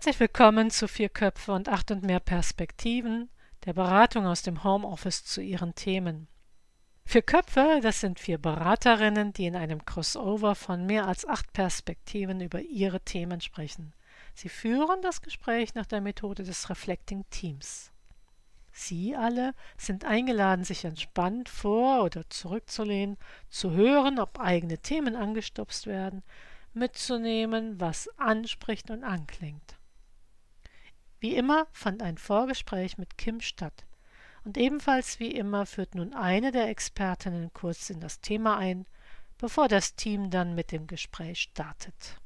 [0.00, 3.28] Herzlich willkommen zu Vier Köpfe und acht und mehr Perspektiven,
[3.66, 6.26] der Beratung aus dem Homeoffice zu ihren Themen.
[7.04, 12.40] Vier Köpfe, das sind vier Beraterinnen, die in einem Crossover von mehr als acht Perspektiven
[12.40, 13.92] über ihre Themen sprechen.
[14.32, 17.92] Sie führen das Gespräch nach der Methode des Reflecting Teams.
[18.72, 23.18] Sie alle sind eingeladen, sich entspannt vor oder zurückzulehnen,
[23.50, 26.22] zu hören, ob eigene Themen angestupst werden,
[26.72, 29.76] mitzunehmen, was anspricht und anklingt.
[31.20, 33.84] Wie immer fand ein Vorgespräch mit Kim statt.
[34.44, 38.86] Und ebenfalls wie immer führt nun eine der Expertinnen kurz in das Thema ein,
[39.36, 42.19] bevor das Team dann mit dem Gespräch startet.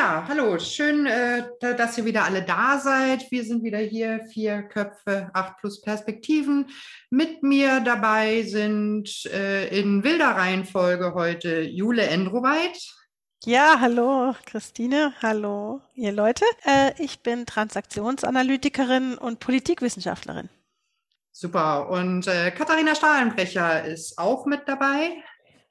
[0.00, 3.28] Ja, hallo, schön, äh, dass ihr wieder alle da seid.
[3.32, 6.70] Wir sind wieder hier, vier Köpfe, acht plus Perspektiven.
[7.10, 12.78] Mit mir dabei sind äh, in wilder Reihenfolge heute Jule Endroweit.
[13.44, 16.44] Ja, hallo Christine, hallo ihr Leute.
[16.64, 20.48] Äh, ich bin Transaktionsanalytikerin und Politikwissenschaftlerin.
[21.32, 21.90] Super.
[21.90, 25.24] Und Katharina Stahlenbrecher ist auch mit dabei.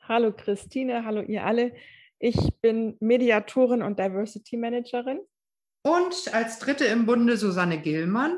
[0.06, 1.72] Hallo Christine, hallo ihr alle.
[2.20, 5.20] Ich bin Mediatorin und Diversity Managerin.
[5.84, 8.36] Und als Dritte im Bunde Susanne Gillmann.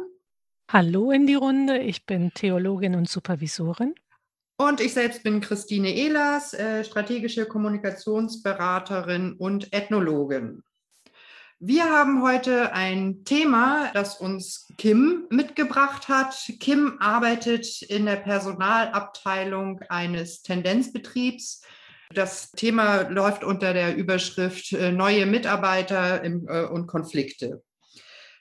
[0.70, 3.96] Hallo in die Runde, ich bin Theologin und Supervisorin.
[4.58, 10.64] Und ich selbst bin Christine Ehlers, äh, strategische Kommunikationsberaterin und Ethnologin.
[11.60, 16.36] Wir haben heute ein Thema, das uns Kim mitgebracht hat.
[16.60, 21.62] Kim arbeitet in der Personalabteilung eines Tendenzbetriebs
[22.14, 27.62] das Thema läuft unter der Überschrift äh, neue Mitarbeiter äh, und Konflikte.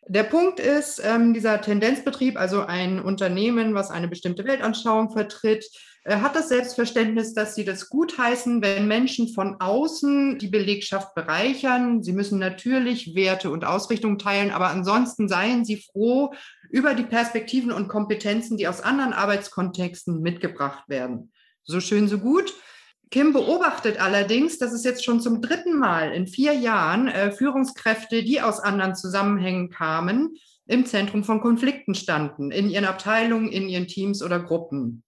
[0.07, 5.67] Der Punkt ist, ähm, dieser Tendenzbetrieb, also ein Unternehmen, was eine bestimmte Weltanschauung vertritt,
[6.05, 12.03] äh, hat das Selbstverständnis, dass sie das gutheißen, wenn Menschen von außen die Belegschaft bereichern.
[12.03, 16.33] Sie müssen natürlich Werte und Ausrichtungen teilen, aber ansonsten seien sie froh
[16.71, 21.33] über die Perspektiven und Kompetenzen, die aus anderen Arbeitskontexten mitgebracht werden.
[21.65, 22.55] So schön, so gut.
[23.11, 28.23] Kim beobachtet allerdings, dass es jetzt schon zum dritten Mal in vier Jahren äh, Führungskräfte,
[28.23, 30.37] die aus anderen Zusammenhängen kamen,
[30.67, 35.03] im Zentrum von Konflikten standen, in ihren Abteilungen, in ihren Teams oder Gruppen.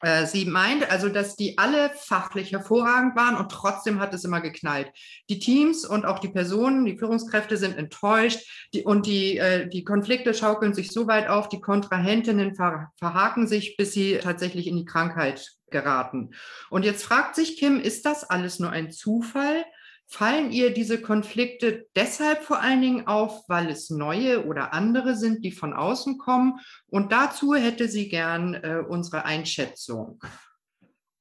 [0.00, 4.40] Äh, sie meint also, dass die alle fachlich hervorragend waren und trotzdem hat es immer
[4.40, 4.90] geknallt.
[5.28, 9.84] Die Teams und auch die Personen, die Führungskräfte sind enttäuscht die, und die, äh, die
[9.84, 14.76] Konflikte schaukeln sich so weit auf, die Kontrahentinnen ver, verhaken sich, bis sie tatsächlich in
[14.76, 16.30] die Krankheit geraten.
[16.70, 19.64] Und jetzt fragt sich Kim, ist das alles nur ein Zufall?
[20.08, 25.44] Fallen ihr diese Konflikte deshalb vor allen Dingen auf, weil es neue oder andere sind,
[25.44, 26.60] die von außen kommen?
[26.86, 30.20] Und dazu hätte sie gern äh, unsere Einschätzung.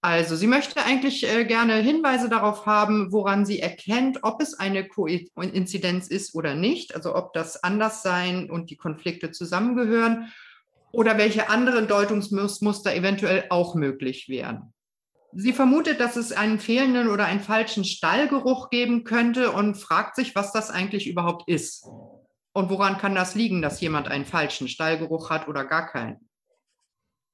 [0.01, 4.87] Also, sie möchte eigentlich äh, gerne Hinweise darauf haben, woran sie erkennt, ob es eine
[4.87, 10.31] Koinzidenz ist oder nicht, also ob das Anderssein und die Konflikte zusammengehören
[10.91, 14.73] oder welche anderen Deutungsmuster eventuell auch möglich wären.
[15.37, 20.33] Sie vermutet, dass es einen fehlenden oder einen falschen Stallgeruch geben könnte und fragt sich,
[20.33, 21.85] was das eigentlich überhaupt ist.
[22.53, 26.29] Und woran kann das liegen, dass jemand einen falschen Stallgeruch hat oder gar keinen?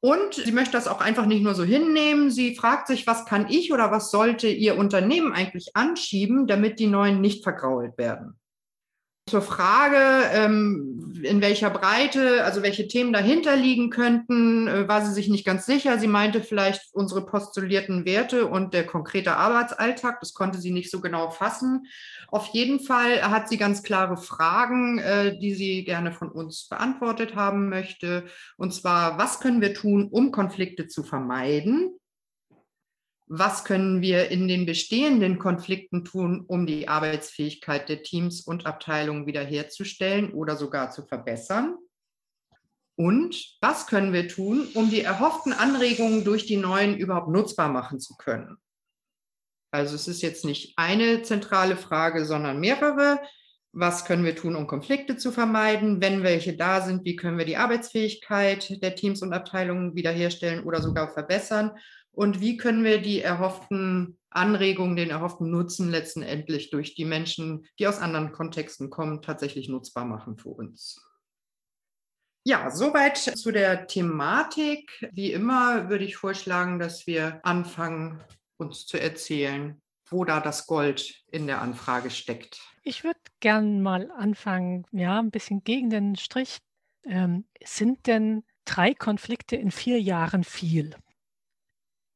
[0.04, 2.32] Und sie möchte das auch einfach nicht nur so hinnehmen.
[2.32, 6.88] Sie fragt sich, was kann ich oder was sollte ihr Unternehmen eigentlich anschieben, damit die
[6.88, 8.41] Neuen nicht vergrault werden?
[9.28, 15.14] Zur Frage, ähm, in welcher Breite, also welche Themen dahinter liegen könnten, äh, war sie
[15.14, 16.00] sich nicht ganz sicher.
[16.00, 20.20] Sie meinte vielleicht unsere postulierten Werte und der konkrete Arbeitsalltag.
[20.20, 21.86] Das konnte sie nicht so genau fassen.
[22.30, 27.36] Auf jeden Fall hat sie ganz klare Fragen, äh, die sie gerne von uns beantwortet
[27.36, 28.26] haben möchte.
[28.58, 32.01] Und zwar, was können wir tun, um Konflikte zu vermeiden?
[33.34, 39.26] Was können wir in den bestehenden Konflikten tun, um die Arbeitsfähigkeit der Teams und Abteilungen
[39.26, 41.78] wiederherzustellen oder sogar zu verbessern?
[42.98, 48.02] Und was können wir tun, um die erhofften Anregungen durch die neuen überhaupt nutzbar machen
[48.02, 48.58] zu können?
[49.72, 53.22] Also es ist jetzt nicht eine zentrale Frage, sondern mehrere.
[53.72, 56.02] Was können wir tun, um Konflikte zu vermeiden?
[56.02, 60.82] Wenn welche da sind, wie können wir die Arbeitsfähigkeit der Teams und Abteilungen wiederherstellen oder
[60.82, 61.72] sogar verbessern?
[62.12, 67.88] Und wie können wir die erhofften Anregungen, den erhofften Nutzen letztendlich durch die Menschen, die
[67.88, 71.06] aus anderen Kontexten kommen, tatsächlich nutzbar machen für uns.
[72.44, 75.08] Ja, soweit zu der Thematik.
[75.12, 78.24] Wie immer würde ich vorschlagen, dass wir anfangen,
[78.58, 79.80] uns zu erzählen,
[80.10, 82.60] wo da das Gold in der Anfrage steckt.
[82.84, 86.58] Ich würde gern mal anfangen, ja, ein bisschen gegen den Strich.
[87.04, 90.96] Ähm, sind denn drei Konflikte in vier Jahren viel?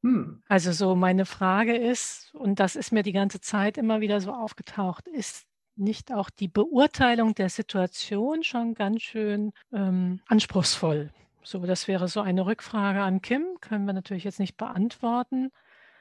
[0.05, 0.43] Hm.
[0.47, 4.31] Also so meine Frage ist, und das ist mir die ganze Zeit immer wieder so
[4.31, 11.09] aufgetaucht, ist nicht auch die Beurteilung der Situation schon ganz schön ähm, anspruchsvoll?
[11.41, 15.49] So, das wäre so eine Rückfrage an Kim, können wir natürlich jetzt nicht beantworten.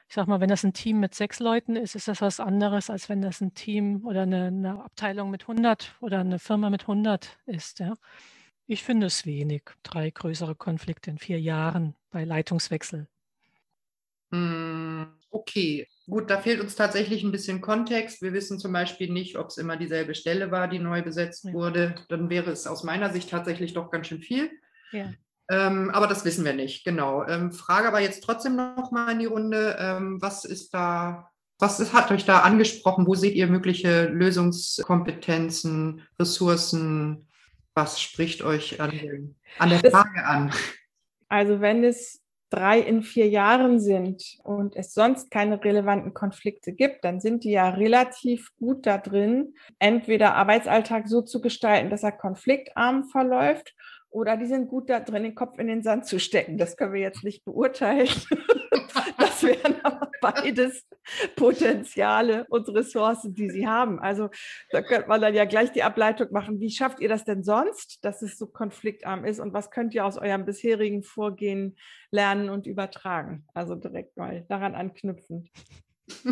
[0.07, 2.91] Ich sage mal, wenn das ein Team mit sechs Leuten ist, ist das was anderes,
[2.91, 6.83] als wenn das ein Team oder eine, eine Abteilung mit 100 oder eine Firma mit
[6.83, 7.79] 100 ist.
[7.79, 7.95] Ja.
[8.67, 13.07] Ich finde es wenig, drei größere Konflikte in vier Jahren bei Leitungswechsel.
[14.35, 18.21] Hm, okay, gut, da fehlt uns tatsächlich ein bisschen Kontext.
[18.21, 21.53] Wir wissen zum Beispiel nicht, ob es immer dieselbe Stelle war, die neu besetzt ja.
[21.53, 21.95] wurde.
[22.09, 24.51] Dann wäre es aus meiner Sicht tatsächlich doch ganz schön viel.
[24.91, 25.13] Ja.
[25.49, 27.25] Ähm, aber das wissen wir nicht, genau.
[27.27, 29.77] Ähm, Frage aber jetzt trotzdem noch mal in die Runde.
[29.79, 31.29] Ähm, was ist da,
[31.59, 33.05] was ist, hat euch da angesprochen?
[33.07, 37.27] Wo seht ihr mögliche Lösungskompetenzen, Ressourcen?
[37.75, 40.51] Was spricht euch an, an der Frage an?
[41.27, 47.03] Also wenn es drei in vier Jahren sind und es sonst keine relevanten Konflikte gibt,
[47.03, 52.11] dann sind die ja relativ gut da drin, entweder Arbeitsalltag so zu gestalten, dass er
[52.11, 53.73] konfliktarm verläuft
[54.15, 56.57] oder die sind gut da drin, den Kopf in den Sand zu stecken.
[56.57, 58.07] Das können wir jetzt nicht beurteilen.
[59.17, 60.85] das wären aber beides
[61.35, 63.99] Potenziale und Ressourcen, die sie haben.
[63.99, 64.29] Also
[64.69, 66.61] da könnte man dann ja gleich die Ableitung machen.
[66.61, 69.41] Wie schafft ihr das denn sonst, dass es so konfliktarm ist?
[69.41, 71.77] Und was könnt ihr aus eurem bisherigen Vorgehen
[72.09, 73.45] lernen und übertragen?
[73.53, 75.49] Also direkt mal daran anknüpfen.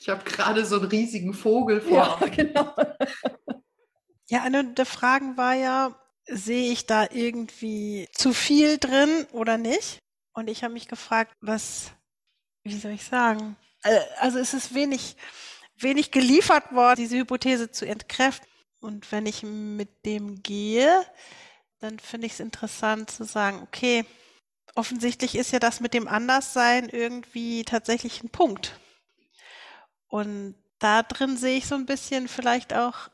[0.00, 2.18] Ich habe gerade so einen riesigen Vogel vor.
[2.20, 2.74] Ja, genau.
[4.32, 5.94] Ja, eine der Fragen war ja,
[6.24, 9.98] sehe ich da irgendwie zu viel drin oder nicht?
[10.32, 11.90] Und ich habe mich gefragt, was,
[12.64, 13.56] wie soll ich sagen?
[13.82, 15.18] Äh, also es ist wenig,
[15.76, 18.48] wenig geliefert worden, diese Hypothese zu entkräften.
[18.80, 21.04] Und wenn ich mit dem gehe,
[21.80, 24.06] dann finde ich es interessant zu sagen, okay,
[24.74, 28.80] offensichtlich ist ja das mit dem Anderssein irgendwie tatsächlich ein Punkt.
[30.08, 33.10] Und da drin sehe ich so ein bisschen vielleicht auch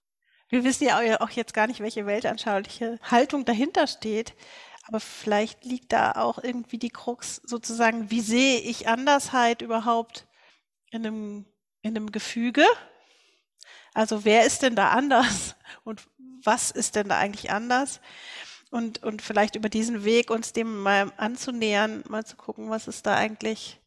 [0.48, 4.34] wir wissen ja auch jetzt gar nicht, welche weltanschauliche Haltung dahinter steht.
[4.86, 10.26] Aber vielleicht liegt da auch irgendwie die Krux sozusagen, wie sehe ich Andersheit überhaupt
[10.90, 11.44] in einem,
[11.82, 12.64] in einem Gefüge?
[13.92, 16.08] Also wer ist denn da anders und
[16.42, 18.00] was ist denn da eigentlich anders?
[18.70, 23.06] Und, und vielleicht über diesen Weg uns dem mal anzunähern, mal zu gucken, was ist
[23.06, 23.80] da eigentlich,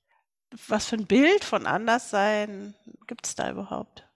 [0.68, 2.76] was für ein Bild von Anderssein
[3.08, 4.11] gibt es da überhaupt?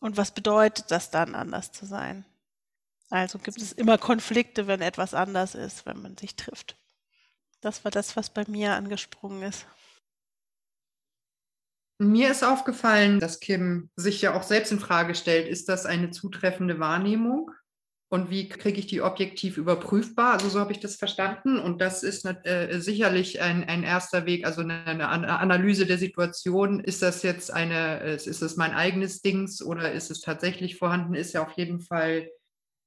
[0.00, 2.24] Und was bedeutet das dann, anders zu sein?
[3.10, 6.76] Also gibt es immer Konflikte, wenn etwas anders ist, wenn man sich trifft.
[7.60, 9.66] Das war das, was bei mir angesprungen ist.
[12.00, 16.10] Mir ist aufgefallen, dass Kim sich ja auch selbst in Frage stellt, ist das eine
[16.10, 17.50] zutreffende Wahrnehmung?
[18.10, 20.32] Und wie kriege ich die objektiv überprüfbar?
[20.32, 21.58] Also so habe ich das verstanden.
[21.58, 26.80] Und das ist äh, sicherlich ein, ein erster Weg, also eine, eine, Analyse der Situation.
[26.80, 31.12] Ist das jetzt eine, ist es mein eigenes Dings oder ist es tatsächlich vorhanden?
[31.12, 32.30] Ist ja auf jeden Fall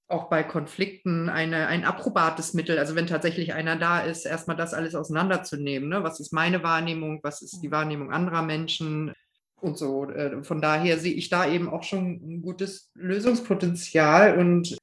[0.07, 2.79] auch bei Konflikten eine, ein approbates Mittel.
[2.79, 5.87] Also wenn tatsächlich einer da ist, erstmal das alles auseinanderzunehmen.
[5.87, 6.03] Ne?
[6.03, 7.19] Was ist meine Wahrnehmung?
[7.21, 7.69] Was ist die.
[7.71, 9.13] Wahrnehmung anderer Menschen?
[9.61, 10.09] Und so.
[10.09, 14.75] Äh, von daher sehe ich da eben auch schon ein gutes Lösungspotenzial und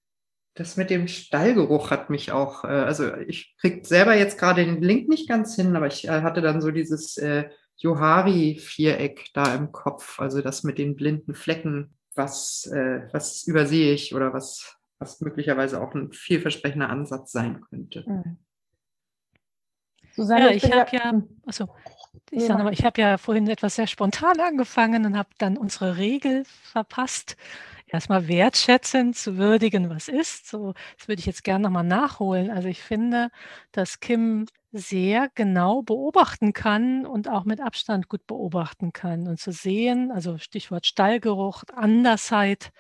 [0.59, 4.83] das mit dem Stallgeruch hat mich auch, äh, also ich krieg selber jetzt gerade den
[4.83, 9.71] Link nicht ganz hin, aber ich äh, hatte dann so dieses äh, Johari-Viereck da im
[9.71, 15.21] Kopf, also das mit den blinden Flecken, was, äh, was übersehe ich oder was, was
[15.21, 18.05] möglicherweise auch ein vielversprechender Ansatz sein könnte.
[18.07, 18.39] Mhm.
[20.11, 21.69] Susanne, ja, ich, ich habe ja, also
[22.33, 25.97] ich sage mal, ich habe ja vorhin etwas sehr spontan angefangen und habe dann unsere
[25.97, 27.37] Regel verpasst
[27.89, 30.49] erstmal wertschätzend zu würdigen, was ist.
[30.49, 32.51] So, das würde ich jetzt gerne nochmal nachholen.
[32.51, 33.31] Also ich finde,
[33.73, 39.53] dass Kim sehr genau beobachten kann und auch mit Abstand gut beobachten kann und zu
[39.53, 42.71] sehen, also Stichwort Stallgeruch, Andersheit,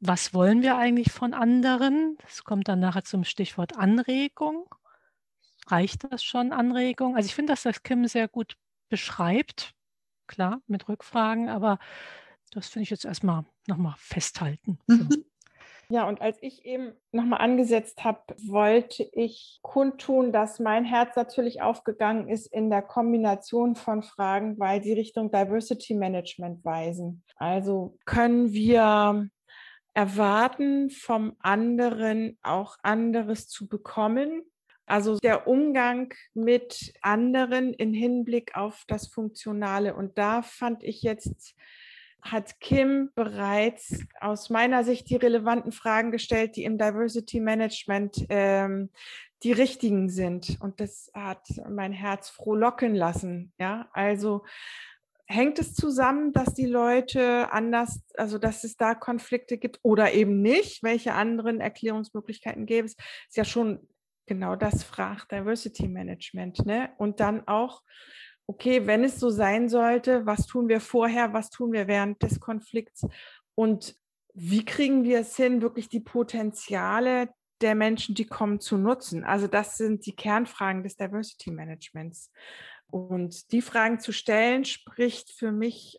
[0.00, 2.18] was wollen wir eigentlich von anderen?
[2.22, 4.66] Das kommt dann nachher zum Stichwort Anregung.
[5.68, 7.16] Reicht das schon, Anregung?
[7.16, 8.56] Also ich finde, dass das Kim sehr gut
[8.88, 9.72] beschreibt,
[10.26, 11.78] klar, mit Rückfragen, aber
[12.52, 14.78] das finde ich jetzt erstmal nochmal festhalten.
[14.86, 15.08] Mhm.
[15.10, 15.22] So.
[15.88, 21.60] Ja, und als ich eben nochmal angesetzt habe, wollte ich kundtun, dass mein Herz natürlich
[21.60, 27.24] aufgegangen ist in der Kombination von Fragen, weil sie Richtung Diversity Management weisen.
[27.36, 29.28] Also können wir
[29.92, 34.44] erwarten, vom anderen auch anderes zu bekommen?
[34.86, 39.94] Also der Umgang mit anderen in Hinblick auf das Funktionale.
[39.94, 41.54] Und da fand ich jetzt
[42.22, 48.90] hat Kim bereits aus meiner Sicht die relevanten Fragen gestellt, die im Diversity Management ähm,
[49.42, 50.56] die richtigen sind.
[50.60, 53.52] Und das hat mein Herz frohlocken lassen.
[53.58, 54.44] Ja, also
[55.26, 60.42] hängt es zusammen, dass die Leute anders, also dass es da Konflikte gibt oder eben
[60.42, 60.82] nicht?
[60.82, 62.96] Welche anderen Erklärungsmöglichkeiten gäbe es?
[63.28, 63.80] Ist ja schon
[64.26, 66.64] genau das fragt Diversity Management.
[66.66, 66.90] Ne?
[66.98, 67.82] Und dann auch,
[68.46, 72.40] okay, wenn es so sein sollte, was tun wir vorher, was tun wir während des
[72.40, 73.06] Konflikts
[73.54, 73.96] und
[74.34, 77.28] wie kriegen wir es hin, wirklich die Potenziale
[77.60, 79.24] der Menschen, die kommen, zu nutzen?
[79.24, 82.32] Also das sind die Kernfragen des Diversity Managements.
[82.90, 85.98] Und die Fragen zu stellen, spricht für mich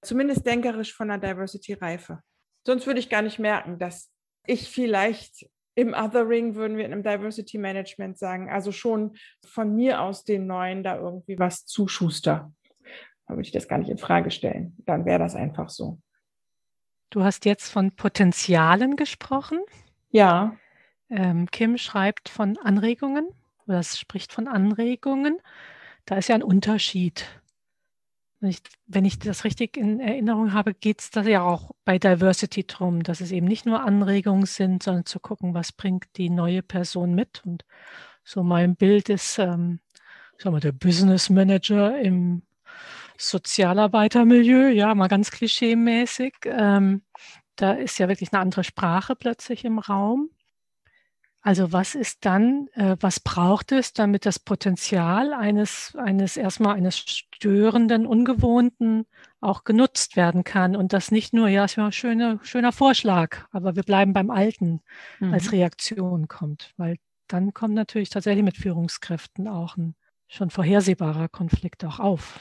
[0.00, 2.20] zumindest denkerisch von einer Diversity-Reife.
[2.66, 4.10] Sonst würde ich gar nicht merken, dass
[4.46, 10.02] ich vielleicht im Othering würden wir in einem Diversity Management sagen, also schon von mir
[10.02, 12.52] aus den Neuen da irgendwie was zuschuster.
[13.26, 14.76] Da würde ich das gar nicht in Frage stellen.
[14.84, 15.98] Dann wäre das einfach so.
[17.10, 19.60] Du hast jetzt von Potenzialen gesprochen.
[20.10, 20.56] Ja.
[21.08, 23.28] Ähm, Kim schreibt von Anregungen
[23.66, 25.38] oder es spricht von Anregungen.
[26.04, 27.41] Da ist ja ein Unterschied.
[28.42, 28.58] Wenn ich,
[28.88, 33.04] wenn ich das richtig in Erinnerung habe, geht es da ja auch bei Diversity drum,
[33.04, 37.14] dass es eben nicht nur Anregungen sind, sondern zu gucken, was bringt die neue Person
[37.14, 37.40] mit.
[37.46, 37.64] Und
[38.24, 39.78] so mein Bild ist, ähm,
[40.38, 42.42] sagen wir, der Business Manager im
[43.16, 46.34] Sozialarbeitermilieu, ja, mal ganz klischeemäßig.
[46.46, 47.02] Ähm,
[47.54, 50.30] da ist ja wirklich eine andere Sprache plötzlich im Raum.
[51.44, 56.98] Also was ist dann, äh, was braucht es, damit das Potenzial eines, eines erstmal eines
[56.98, 59.06] störenden, ungewohnten
[59.40, 63.44] auch genutzt werden kann und das nicht nur, ja, ist ja ein schöner, schöner Vorschlag,
[63.50, 64.82] aber wir bleiben beim Alten
[65.18, 65.34] mhm.
[65.34, 69.96] als Reaktion kommt, weil dann kommt natürlich tatsächlich mit Führungskräften auch ein
[70.28, 72.38] schon vorhersehbarer Konflikt auch auf.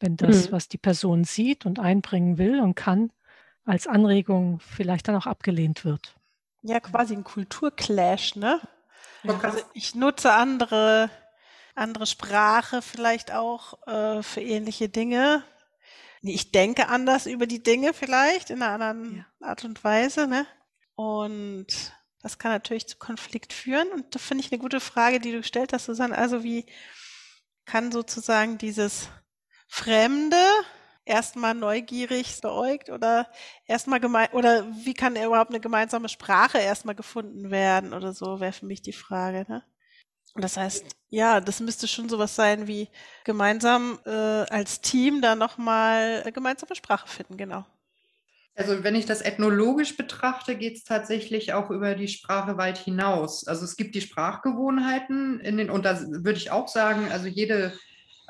[0.00, 0.52] Wenn das, mhm.
[0.52, 3.12] was die Person sieht und einbringen will und kann,
[3.64, 6.16] als Anregung vielleicht dann auch abgelehnt wird.
[6.62, 8.60] Ja, quasi ein Kulturclash, ne?
[9.42, 11.10] Also ich nutze andere,
[11.74, 15.44] andere Sprache vielleicht auch äh, für ähnliche Dinge.
[16.22, 19.46] Ich denke anders über die Dinge vielleicht in einer anderen ja.
[19.46, 20.46] Art und Weise, ne?
[20.94, 21.66] Und
[22.22, 23.88] das kann natürlich zu Konflikt führen.
[23.92, 26.16] Und da finde ich eine gute Frage, die du gestellt hast, Susanne.
[26.16, 26.66] Also wie
[27.64, 29.08] kann sozusagen dieses
[29.68, 30.36] Fremde
[31.10, 33.26] erstmal neugierig beäugt oder
[33.66, 38.52] erstmal gemein oder wie kann überhaupt eine gemeinsame Sprache erstmal gefunden werden oder so, wäre
[38.52, 39.44] für mich die Frage.
[39.48, 39.64] Ne?
[40.36, 42.88] Das heißt, ja, das müsste schon sowas sein wie
[43.24, 47.66] gemeinsam äh, als Team da nochmal eine gemeinsame Sprache finden, genau.
[48.54, 53.46] Also wenn ich das ethnologisch betrachte, geht es tatsächlich auch über die Sprache weit hinaus.
[53.46, 57.72] Also es gibt die Sprachgewohnheiten in den, und da würde ich auch sagen, also jede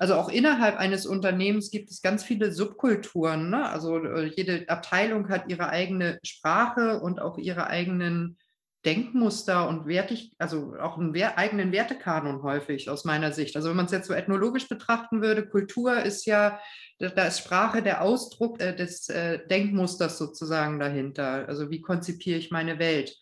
[0.00, 3.50] also auch innerhalb eines Unternehmens gibt es ganz viele Subkulturen.
[3.50, 3.69] Ne?
[3.69, 8.38] Also äh, jede Abteilung hat ihre eigene Sprache und auch ihre eigenen
[8.87, 13.57] Denkmuster und wertig, also auch einen eigenen Wertekanon häufig aus meiner Sicht.
[13.57, 16.59] Also wenn man es jetzt so ethnologisch betrachten würde, Kultur ist ja,
[16.99, 21.47] da ist Sprache der Ausdruck äh, des äh, Denkmusters sozusagen dahinter.
[21.47, 23.14] Also wie konzipiere ich meine Welt?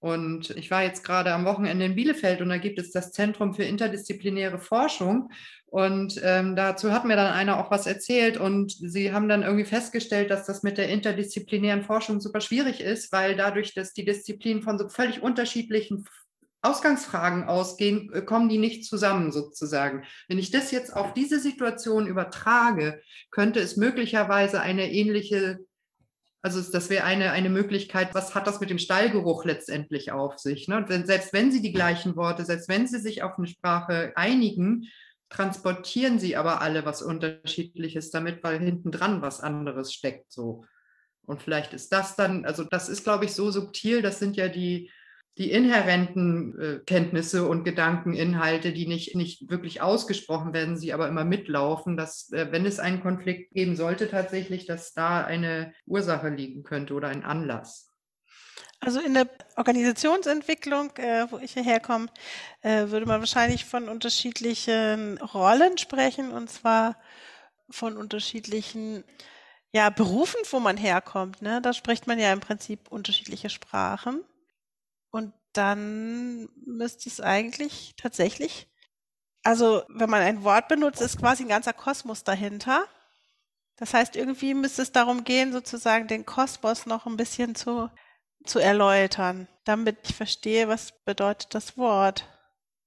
[0.00, 3.52] Und ich war jetzt gerade am Wochenende in Bielefeld und da gibt es das Zentrum
[3.52, 5.30] für interdisziplinäre Forschung.
[5.66, 9.66] Und ähm, dazu hat mir dann einer auch was erzählt und sie haben dann irgendwie
[9.66, 14.62] festgestellt, dass das mit der interdisziplinären Forschung super schwierig ist, weil dadurch, dass die Disziplinen
[14.62, 16.06] von so völlig unterschiedlichen
[16.62, 20.04] Ausgangsfragen ausgehen, äh, kommen die nicht zusammen sozusagen.
[20.28, 25.60] Wenn ich das jetzt auf diese Situation übertrage, könnte es möglicherweise eine ähnliche
[26.42, 30.68] also das wäre eine, eine Möglichkeit, was hat das mit dem Stallgeruch letztendlich auf sich?
[30.68, 30.84] Ne?
[30.88, 34.88] Denn selbst wenn Sie die gleichen Worte, selbst wenn Sie sich auf eine Sprache einigen,
[35.28, 40.64] transportieren Sie aber alle was Unterschiedliches damit, weil hinten dran was anderes steckt so.
[41.26, 44.48] Und vielleicht ist das dann, also das ist, glaube ich, so subtil, das sind ja
[44.48, 44.90] die,
[45.38, 51.24] die inhärenten äh, Kenntnisse und Gedankeninhalte, die nicht, nicht wirklich ausgesprochen werden, sie aber immer
[51.24, 56.62] mitlaufen, dass, äh, wenn es einen Konflikt geben sollte, tatsächlich, dass da eine Ursache liegen
[56.62, 57.90] könnte oder ein Anlass.
[58.80, 62.06] Also in der Organisationsentwicklung, äh, wo ich hierher komme,
[62.62, 66.96] äh, würde man wahrscheinlich von unterschiedlichen Rollen sprechen und zwar
[67.68, 69.04] von unterschiedlichen
[69.72, 71.42] ja, Berufen, wo man herkommt.
[71.42, 71.60] Ne?
[71.62, 74.24] Da spricht man ja im Prinzip unterschiedliche Sprachen.
[75.10, 78.68] Und dann müsste es eigentlich tatsächlich,
[79.42, 82.86] also wenn man ein Wort benutzt, ist quasi ein ganzer Kosmos dahinter.
[83.76, 87.90] Das heißt, irgendwie müsste es darum gehen, sozusagen den Kosmos noch ein bisschen zu,
[88.44, 92.26] zu erläutern, damit ich verstehe, was bedeutet das Wort.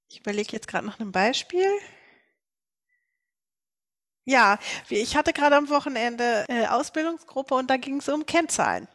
[0.08, 1.68] Ich überlege jetzt gerade nach einem Beispiel.
[4.26, 8.88] Ja, ich hatte gerade am Wochenende äh, Ausbildungsgruppe und da ging es um Kennzahlen.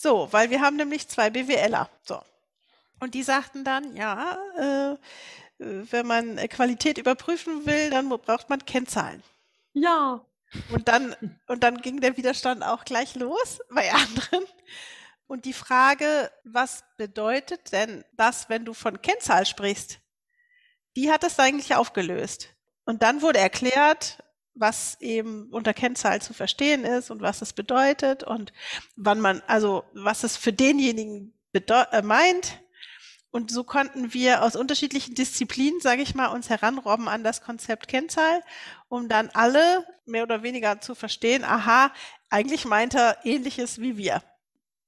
[0.00, 1.90] So, weil wir haben nämlich zwei BWLer.
[2.04, 2.22] So.
[3.00, 4.96] Und die sagten dann, ja, äh,
[5.58, 9.24] wenn man Qualität überprüfen will, dann braucht man Kennzahlen.
[9.72, 10.24] Ja.
[10.70, 11.16] Und dann,
[11.48, 14.46] und dann ging der Widerstand auch gleich los bei anderen.
[15.26, 19.98] Und die Frage, was bedeutet denn das, wenn du von Kennzahl sprichst?
[20.94, 22.50] Die hat es eigentlich aufgelöst.
[22.84, 24.22] Und dann wurde erklärt,
[24.58, 28.52] was eben unter Kennzahl zu verstehen ist und was es bedeutet und
[28.96, 32.60] wann man, also was es für denjenigen äh, meint.
[33.30, 37.86] Und so konnten wir aus unterschiedlichen Disziplinen, sage ich mal, uns heranrobben an das Konzept
[37.86, 38.42] Kennzahl,
[38.88, 41.92] um dann alle mehr oder weniger zu verstehen, aha,
[42.30, 44.22] eigentlich meint er ähnliches wie wir.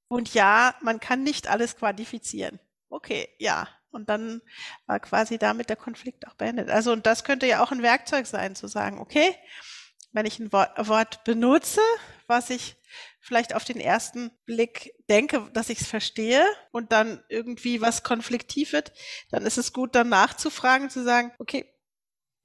[0.09, 2.59] Und ja, man kann nicht alles quantifizieren.
[2.89, 3.69] Okay, ja.
[3.90, 4.40] Und dann
[4.87, 6.70] war quasi damit der Konflikt auch beendet.
[6.70, 9.35] Also, und das könnte ja auch ein Werkzeug sein, zu sagen, okay,
[10.12, 11.80] wenn ich ein Wort, Wort benutze,
[12.26, 12.76] was ich
[13.20, 18.73] vielleicht auf den ersten Blick denke, dass ich es verstehe und dann irgendwie was konfliktiv
[18.73, 18.92] wird,
[19.30, 21.73] dann ist es gut, dann nachzufragen, zu sagen, okay,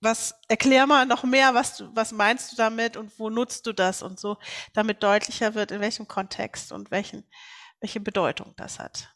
[0.01, 3.73] was erklär mal noch mehr, was du, was meinst du damit und wo nutzt du
[3.73, 4.37] das und so,
[4.73, 7.27] damit deutlicher wird, in welchem Kontext und welchen,
[7.79, 9.14] welche Bedeutung das hat.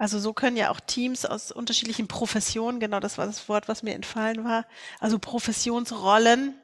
[0.00, 3.82] Also so können ja auch Teams aus unterschiedlichen Professionen, genau das war das Wort, was
[3.82, 4.64] mir entfallen war,
[4.98, 6.54] also Professionsrollen,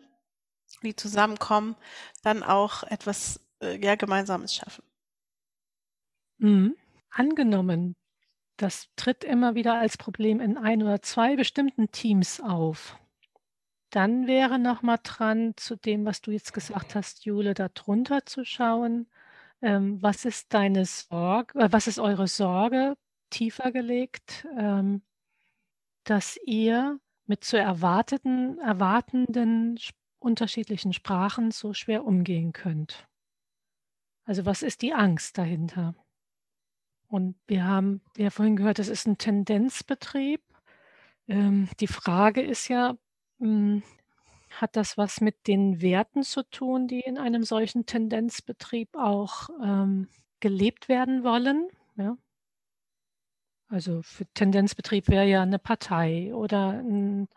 [0.83, 1.77] die zusammenkommen,
[2.23, 4.83] dann auch etwas äh, ja, Gemeinsames schaffen.
[6.39, 6.77] Mhm.
[7.11, 7.95] Angenommen,
[8.57, 12.99] das tritt immer wieder als Problem in ein oder zwei bestimmten Teams auf.
[13.91, 18.25] Dann wäre noch mal dran, zu dem, was du jetzt gesagt hast, Jule, da drunter
[18.25, 19.09] zu schauen.
[19.61, 22.97] Ähm, was ist deine Sorge, äh, was ist eure Sorge
[23.31, 25.03] tiefer gelegt, ähm,
[26.05, 29.79] dass ihr mit zu erwarteten, erwartenden
[30.19, 33.07] unterschiedlichen Sprachen so schwer umgehen könnt?
[34.25, 35.95] Also was ist die Angst dahinter?
[37.09, 40.43] Und wir haben ja vorhin gehört, es ist ein Tendenzbetrieb.
[41.29, 42.97] Ähm, die Frage ist ja,
[43.39, 43.83] mh, hm,
[44.51, 50.09] hat das was mit den Werten zu tun, die in einem solchen Tendenzbetrieb auch ähm,
[50.41, 51.69] gelebt werden wollen?
[51.97, 52.17] Ja?
[53.69, 57.29] Also für Tendenzbetrieb wäre ja eine Partei oder ein,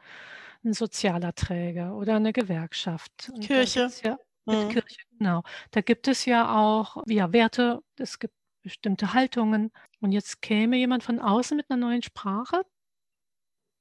[0.64, 3.32] ein sozialer Träger oder eine Gewerkschaft.
[3.34, 3.90] Und Kirche.
[4.04, 4.70] Ja, mit mhm.
[4.70, 5.44] Kirche, genau.
[5.72, 9.72] Da gibt es ja auch ja, Werte, es gibt bestimmte Haltungen.
[10.02, 12.64] Und jetzt käme jemand von außen mit einer neuen Sprache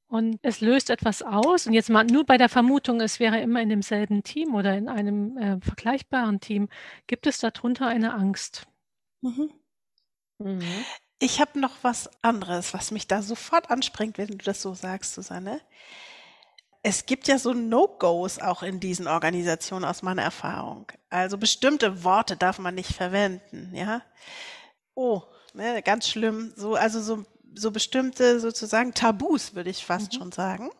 [0.08, 1.66] und es löst etwas aus.
[1.66, 4.88] Und jetzt mal nur bei der Vermutung, es wäre immer in demselben Team oder in
[4.88, 6.68] einem äh, vergleichbaren Team,
[7.06, 8.66] gibt es darunter eine Angst?
[9.20, 9.50] Mhm.
[10.38, 10.62] Mhm.
[11.18, 15.14] Ich habe noch was anderes, was mich da sofort anspringt, wenn du das so sagst,
[15.14, 15.60] Susanne.
[16.82, 20.86] Es gibt ja so No-Gos auch in diesen Organisationen aus meiner Erfahrung.
[21.10, 24.02] Also bestimmte Worte darf man nicht verwenden, ja.
[24.94, 25.22] Oh,
[25.54, 26.52] ne, ganz schlimm.
[26.56, 30.18] So, also so, so bestimmte sozusagen Tabus, würde ich fast mhm.
[30.18, 30.70] schon sagen.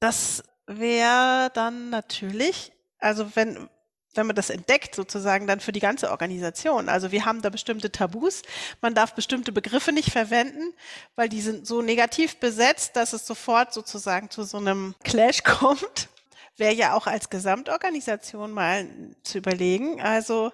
[0.00, 3.68] Das wäre dann natürlich, also wenn,
[4.14, 6.88] wenn man das entdeckt, sozusagen dann für die ganze Organisation.
[6.88, 8.42] Also wir haben da bestimmte Tabus.
[8.80, 10.74] Man darf bestimmte Begriffe nicht verwenden,
[11.16, 16.08] weil die sind so negativ besetzt, dass es sofort sozusagen zu so einem Clash kommt.
[16.56, 18.86] Wäre ja auch als Gesamtorganisation mal
[19.22, 20.00] zu überlegen.
[20.02, 20.52] Also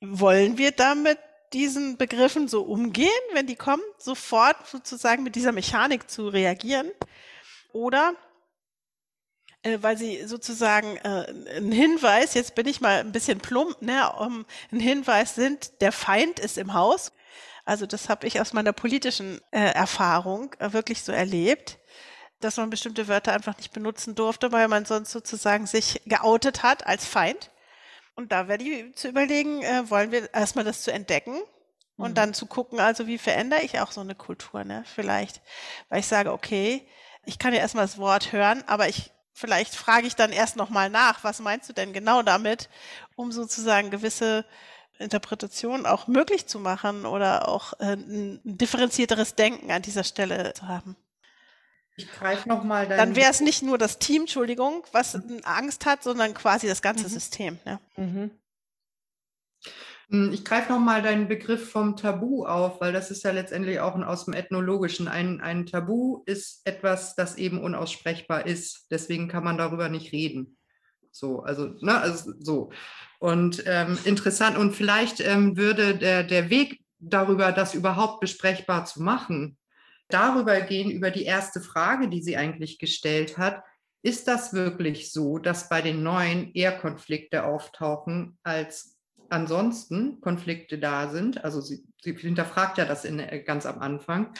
[0.00, 1.18] wollen wir damit
[1.52, 6.90] diesen Begriffen so umgehen, wenn die kommen, sofort sozusagen mit dieser Mechanik zu reagieren?
[7.72, 8.14] Oder
[9.66, 11.26] äh, weil sie sozusagen äh,
[11.56, 15.92] ein Hinweis, jetzt bin ich mal ein bisschen plump, ne, um, ein Hinweis sind, der
[15.92, 17.12] Feind ist im Haus.
[17.64, 21.78] Also das habe ich aus meiner politischen äh, Erfahrung äh, wirklich so erlebt,
[22.40, 26.86] dass man bestimmte Wörter einfach nicht benutzen durfte, weil man sonst sozusagen sich geoutet hat
[26.86, 27.50] als Feind.
[28.14, 31.40] Und da wäre die zu überlegen, äh, wollen wir erstmal das zu entdecken
[31.96, 32.14] und mhm.
[32.14, 34.84] dann zu gucken, also wie verändere ich auch so eine Kultur, ne?
[34.94, 35.42] Vielleicht,
[35.88, 36.86] weil ich sage, okay,
[37.24, 40.88] ich kann ja erstmal das Wort hören, aber ich vielleicht frage ich dann erst nochmal
[40.88, 42.68] nach, was meinst du denn genau damit,
[43.14, 44.46] um sozusagen gewisse
[44.98, 50.66] Interpretationen auch möglich zu machen oder auch äh, ein differenzierteres Denken an dieser Stelle zu
[50.66, 50.96] haben.
[51.96, 56.34] Ich greife nochmal Dann wäre es nicht nur das Team, Entschuldigung, was Angst hat, sondern
[56.34, 57.08] quasi das ganze mhm.
[57.08, 57.58] System.
[57.64, 57.78] Ne?
[57.96, 58.30] Mhm.
[60.10, 63.96] Hm, ich greife nochmal deinen Begriff vom Tabu auf, weil das ist ja letztendlich auch
[63.96, 65.08] aus dem Ethnologischen.
[65.08, 68.86] Ein, ein Tabu ist etwas, das eben unaussprechbar ist.
[68.90, 70.56] Deswegen kann man darüber nicht reden.
[71.10, 72.70] So, also, ne, also so.
[73.18, 79.02] Und ähm, interessant, und vielleicht ähm, würde der, der Weg darüber, das überhaupt besprechbar zu
[79.02, 79.56] machen,
[80.08, 83.62] darüber gehen, über die erste Frage, die sie eigentlich gestellt hat.
[84.02, 88.95] Ist das wirklich so, dass bei den Neuen eher Konflikte auftauchen als
[89.30, 91.44] ansonsten Konflikte da sind.
[91.44, 94.32] Also sie, sie hinterfragt ja das in, äh, ganz am Anfang.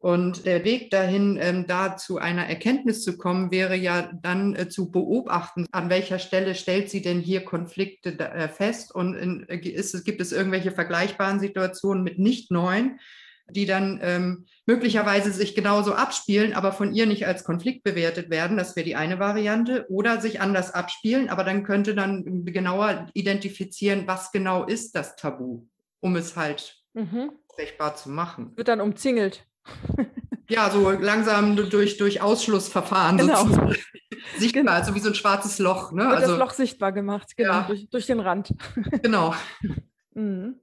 [0.00, 4.68] Und der Weg dahin, ähm, da zu einer Erkenntnis zu kommen, wäre ja dann äh,
[4.68, 9.56] zu beobachten, an welcher Stelle stellt sie denn hier Konflikte äh, fest und in, äh,
[9.56, 13.00] ist, gibt es irgendwelche vergleichbaren Situationen mit nicht neuen,
[13.50, 18.56] die dann ähm, möglicherweise sich genauso abspielen, aber von ihr nicht als Konflikt bewertet werden.
[18.56, 19.86] Das wäre die eine Variante.
[19.88, 25.66] Oder sich anders abspielen, aber dann könnte dann genauer identifizieren, was genau ist das Tabu,
[26.00, 27.32] um es halt mhm.
[27.96, 28.52] zu machen.
[28.56, 29.46] Wird dann umzingelt.
[30.50, 33.42] Ja, so langsam durch, durch Ausschlussverfahren genau.
[33.42, 33.76] sozusagen.
[34.38, 34.72] Sichtbar, genau.
[34.72, 35.92] also wie so ein schwarzes Loch.
[35.92, 36.04] Ne?
[36.04, 37.62] Wird also, das Loch sichtbar gemacht, genau, ja.
[37.68, 38.54] durch, durch den Rand.
[39.02, 39.34] Genau.
[40.14, 40.58] Mhm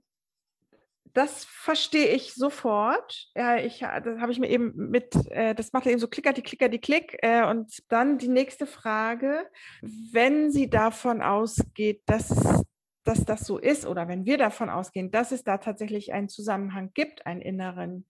[1.15, 3.29] das verstehe ich sofort.
[3.35, 6.41] Ja, ich, das habe ich mir eben mit, äh, das macht eben so klicker, die
[6.41, 7.17] klicker, die klick.
[7.21, 9.49] Äh, und dann die nächste Frage,
[9.81, 12.63] wenn sie davon ausgeht, dass,
[13.05, 16.91] dass das so ist oder wenn wir davon ausgehen, dass es da tatsächlich einen Zusammenhang
[16.93, 18.05] gibt, einen inneren,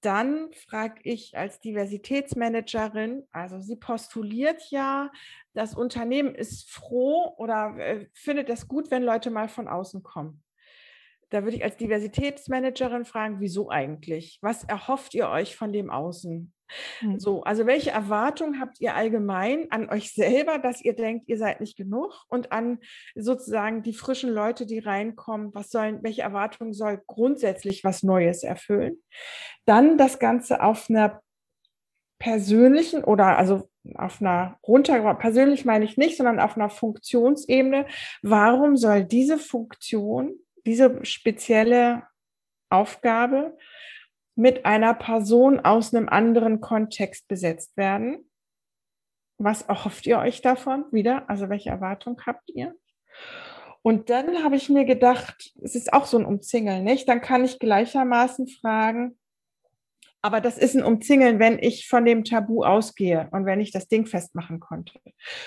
[0.00, 5.12] dann frage ich als Diversitätsmanagerin, also sie postuliert ja,
[5.52, 10.42] das Unternehmen ist froh oder äh, findet es gut, wenn Leute mal von außen kommen.
[11.30, 14.38] Da würde ich als Diversitätsmanagerin fragen, wieso eigentlich?
[14.42, 16.52] Was erhofft ihr euch von dem Außen?
[17.02, 17.18] Mhm.
[17.18, 21.60] So, also welche Erwartungen habt ihr allgemein an euch selber, dass ihr denkt, ihr seid
[21.60, 22.78] nicht genug und an
[23.14, 28.96] sozusagen die frischen Leute, die reinkommen, was sollen, welche Erwartungen soll grundsätzlich was Neues erfüllen?
[29.64, 31.22] Dann das Ganze auf einer
[32.18, 37.86] persönlichen oder also auf einer runter, persönlich meine ich nicht, sondern auf einer Funktionsebene.
[38.22, 40.34] Warum soll diese Funktion
[40.66, 42.06] diese spezielle
[42.68, 43.56] Aufgabe
[44.36, 48.30] mit einer Person aus einem anderen Kontext besetzt werden.
[49.38, 50.84] Was erhofft ihr euch davon?
[50.92, 52.74] Wieder, also welche Erwartung habt ihr?
[53.82, 57.08] Und dann habe ich mir gedacht, es ist auch so ein Umzingeln, nicht?
[57.08, 59.18] Dann kann ich gleichermaßen fragen,
[60.22, 63.88] aber das ist ein Umzingeln, wenn ich von dem Tabu ausgehe und wenn ich das
[63.88, 65.00] Ding festmachen konnte.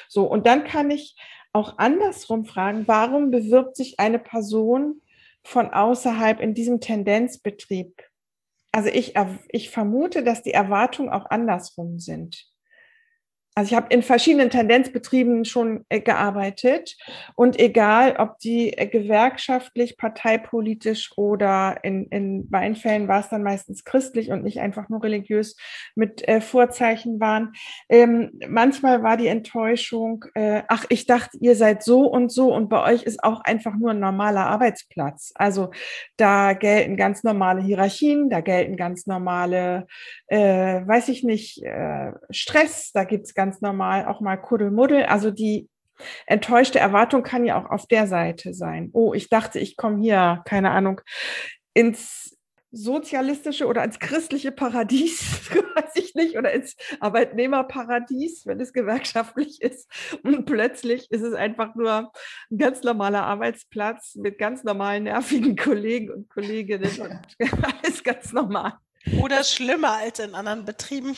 [0.08, 1.16] So, und dann kann ich
[1.52, 5.03] auch andersrum fragen, warum bewirbt sich eine Person
[5.46, 8.04] von außerhalb in diesem Tendenzbetrieb?
[8.72, 9.14] Also ich,
[9.50, 12.53] ich vermute, dass die Erwartungen auch andersrum sind.
[13.56, 16.98] Also ich habe in verschiedenen Tendenzbetrieben schon äh, gearbeitet
[17.36, 23.44] und egal, ob die äh, gewerkschaftlich, parteipolitisch oder in, in meinen Fällen war es dann
[23.44, 25.56] meistens christlich und nicht einfach nur religiös
[25.94, 27.54] mit äh, Vorzeichen waren.
[27.90, 32.70] Ähm, manchmal war die Enttäuschung, äh, ach, ich dachte, ihr seid so und so und
[32.70, 35.32] bei euch ist auch einfach nur ein normaler Arbeitsplatz.
[35.36, 35.70] Also
[36.18, 39.86] da gelten ganz normale Hierarchien, da gelten ganz normale,
[40.26, 45.04] äh, weiß ich nicht, äh, Stress, da gibt's ganz ganz normal auch mal Kuddelmuddel.
[45.04, 45.68] Also die
[46.28, 48.90] enttäuschte Erwartung kann ja auch auf der Seite sein.
[48.94, 51.02] Oh, ich dachte, ich komme hier, keine Ahnung,
[51.74, 52.38] ins
[52.72, 59.92] sozialistische oder ins christliche Paradies, weiß ich nicht, oder ins Arbeitnehmerparadies, wenn es gewerkschaftlich ist.
[60.24, 62.12] Und plötzlich ist es einfach nur
[62.50, 67.20] ein ganz normaler Arbeitsplatz mit ganz normalen, nervigen Kollegen und Kolleginnen und
[67.84, 68.76] alles ganz normal.
[69.22, 71.14] Oder schlimmer als in anderen Betrieben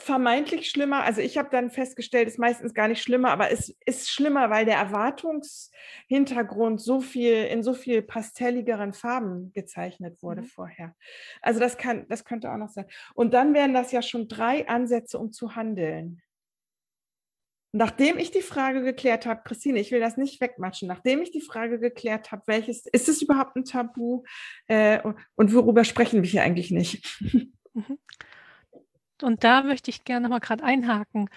[0.00, 1.02] vermeintlich schlimmer.
[1.02, 4.48] Also ich habe dann festgestellt, es ist meistens gar nicht schlimmer, aber es ist schlimmer,
[4.48, 10.46] weil der Erwartungshintergrund so viel in so viel pastelligeren Farben gezeichnet wurde mhm.
[10.46, 10.94] vorher.
[11.42, 12.86] Also das kann, das könnte auch noch sein.
[13.14, 16.22] Und dann wären das ja schon drei Ansätze, um zu handeln.
[17.72, 21.42] Nachdem ich die Frage geklärt habe, Christine, ich will das nicht wegmatschen, nachdem ich die
[21.42, 24.22] Frage geklärt habe, welches ist es überhaupt ein Tabu
[24.68, 25.00] äh,
[25.34, 27.04] und worüber sprechen wir hier eigentlich nicht?
[27.74, 27.98] Mhm.
[29.22, 31.28] Und da möchte ich gerne mal gerade einhaken,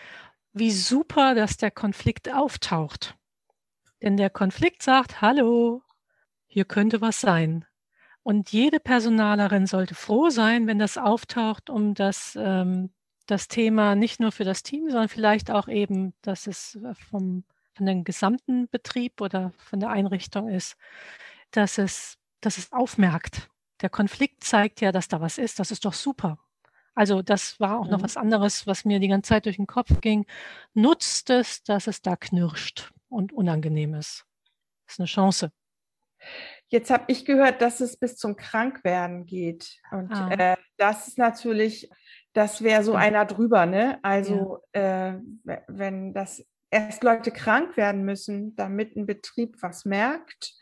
[0.53, 3.15] wie super, dass der Konflikt auftaucht.
[4.01, 5.83] Denn der Konflikt sagt, hallo,
[6.47, 7.65] hier könnte was sein.
[8.23, 12.91] Und jede Personalerin sollte froh sein, wenn das auftaucht, um das, ähm,
[13.25, 16.77] das Thema nicht nur für das Team, sondern vielleicht auch eben, dass es
[17.09, 20.75] vom, von dem gesamten Betrieb oder von der Einrichtung ist,
[21.51, 23.49] dass es, dass es aufmerkt.
[23.81, 25.59] Der Konflikt zeigt ja, dass da was ist.
[25.59, 26.37] Das ist doch super.
[26.93, 28.03] Also das war auch noch mhm.
[28.03, 30.25] was anderes, was mir die ganze Zeit durch den Kopf ging.
[30.73, 34.25] Nutzt es, dass es da knirscht und unangenehm ist.
[34.85, 35.51] Das ist eine Chance.
[36.67, 39.79] Jetzt habe ich gehört, dass es bis zum Krankwerden geht.
[39.91, 40.29] Und ah.
[40.31, 41.89] äh, das ist natürlich,
[42.33, 43.99] das wäre so einer drüber, ne?
[44.03, 45.09] Also ja.
[45.09, 45.19] äh,
[45.67, 50.53] wenn das erst Leute krank werden müssen, damit ein Betrieb was merkt.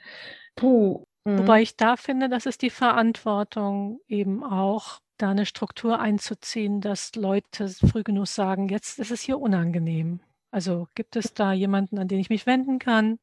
[0.55, 1.05] Puh.
[1.25, 1.63] Wobei mhm.
[1.63, 7.69] ich da finde, das ist die Verantwortung eben auch da eine Struktur einzuziehen, dass Leute
[7.69, 10.19] früh genug sagen, jetzt ist es hier unangenehm.
[10.51, 13.19] Also gibt es da jemanden, an den ich mich wenden kann?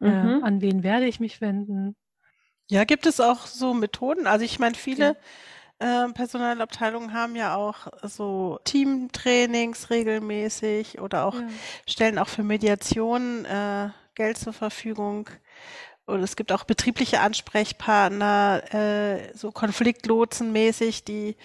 [0.00, 0.40] Äh, mhm.
[0.40, 1.96] Äh, an wen werde ich mich wenden?
[2.70, 4.26] Ja, gibt es auch so Methoden?
[4.26, 5.16] Also ich meine, viele
[5.80, 6.06] ja.
[6.06, 11.46] äh, Personalabteilungen haben ja auch so Teamtrainings regelmäßig oder auch ja.
[11.86, 15.28] stellen auch für Mediation äh, Geld zur Verfügung.
[16.06, 21.36] Und es gibt auch betriebliche Ansprechpartner, äh, so Konfliktlotsenmäßig, die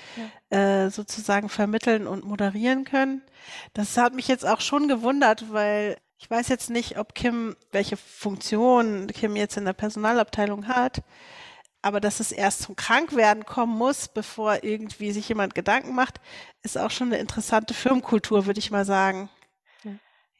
[0.51, 0.85] ja.
[0.85, 3.21] äh, sozusagen vermitteln und moderieren können.
[3.73, 7.95] Das hat mich jetzt auch schon gewundert, weil ich weiß jetzt nicht, ob Kim, welche
[7.95, 11.01] Funktion Kim jetzt in der Personalabteilung hat,
[11.81, 16.19] aber dass es erst zum Krankwerden kommen muss, bevor irgendwie sich jemand Gedanken macht,
[16.61, 19.29] ist auch schon eine interessante Firmenkultur, würde ich mal sagen.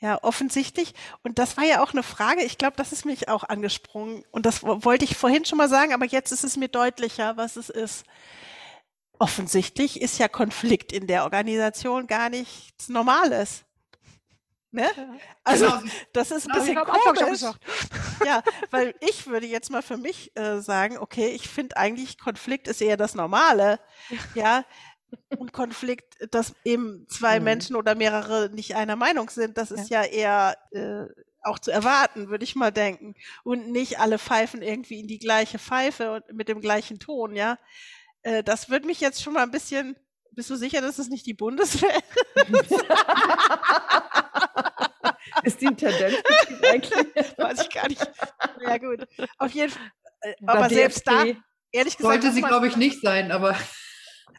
[0.02, 0.94] Ja, offensichtlich.
[1.24, 2.44] Und das war ja auch eine Frage.
[2.44, 4.24] Ich glaube, das ist mich auch angesprungen.
[4.32, 7.58] Und das wollte ich vorhin schon mal sagen, aber jetzt ist es mir deutlicher, was
[7.58, 8.06] es ist.
[9.18, 13.66] Offensichtlich ist ja Konflikt in der Organisation gar nichts Normales.
[14.72, 14.88] Ne?
[15.44, 15.82] Also genau.
[16.14, 17.42] das ist ein genau, bisschen komisch.
[18.26, 22.68] Ja, weil ich würde jetzt mal für mich äh, sagen, okay, ich finde eigentlich Konflikt
[22.68, 23.80] ist eher das Normale.
[24.36, 24.64] Ja,
[25.38, 27.46] und Konflikt, dass eben zwei mhm.
[27.46, 31.06] Menschen oder mehrere nicht einer Meinung sind, das ist ja, ja eher äh,
[31.44, 33.16] auch zu erwarten, würde ich mal denken.
[33.44, 37.58] Und nicht alle pfeifen irgendwie in die gleiche Pfeife und mit dem gleichen Ton, ja.
[38.24, 39.96] Äh, das würde mich jetzt schon mal ein bisschen.
[40.32, 41.98] Bist du sicher, dass es nicht die Bundeswehr
[42.36, 42.72] ist?
[45.44, 46.16] ist die Tendenz
[46.64, 47.38] eigentlich?
[47.38, 48.06] Weiß ich gar nicht.
[48.62, 49.08] Ja, gut.
[49.38, 49.92] Auf jeden Fall.
[50.22, 51.24] Äh, aber selbst da,
[51.72, 52.22] ehrlich gesagt.
[52.22, 53.58] Sollte sie, glaube ich, nicht sein, aber